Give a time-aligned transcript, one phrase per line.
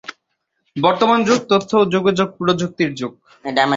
[0.75, 3.11] বর্তমান যুগ তথ্য ও যোগাযোগ প্রযুক্তির যুগ।